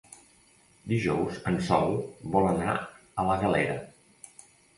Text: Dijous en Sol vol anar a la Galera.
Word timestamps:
Dijous 0.93 1.37
en 1.51 1.59
Sol 1.67 1.93
vol 2.37 2.49
anar 2.53 2.75
a 2.79 3.27
la 3.29 3.37
Galera. 3.45 3.79